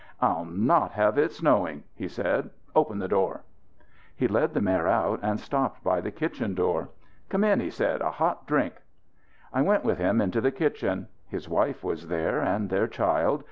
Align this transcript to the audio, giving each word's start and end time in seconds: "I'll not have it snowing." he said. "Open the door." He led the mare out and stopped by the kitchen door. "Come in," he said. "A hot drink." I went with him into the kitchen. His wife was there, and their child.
"I'll 0.19 0.45
not 0.45 0.93
have 0.93 1.19
it 1.19 1.31
snowing." 1.31 1.83
he 1.93 2.07
said. 2.07 2.49
"Open 2.75 2.97
the 2.97 3.07
door." 3.07 3.43
He 4.15 4.27
led 4.27 4.51
the 4.55 4.59
mare 4.59 4.87
out 4.87 5.19
and 5.21 5.39
stopped 5.39 5.83
by 5.83 6.01
the 6.01 6.09
kitchen 6.09 6.55
door. 6.55 6.89
"Come 7.29 7.43
in," 7.43 7.59
he 7.59 7.69
said. 7.69 8.01
"A 8.01 8.09
hot 8.09 8.47
drink." 8.47 8.73
I 9.53 9.61
went 9.61 9.83
with 9.85 9.99
him 9.99 10.19
into 10.19 10.41
the 10.41 10.49
kitchen. 10.51 11.07
His 11.27 11.47
wife 11.47 11.83
was 11.83 12.07
there, 12.07 12.39
and 12.41 12.67
their 12.71 12.87
child. 12.87 13.39